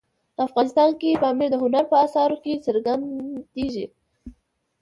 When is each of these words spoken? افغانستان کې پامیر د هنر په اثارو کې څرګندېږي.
افغانستان 0.45 0.89
کې 1.01 1.19
پامیر 1.21 1.49
د 1.51 1.55
هنر 1.63 1.83
په 1.91 1.95
اثارو 2.05 2.37
کې 2.43 2.61
څرګندېږي. 2.65 3.85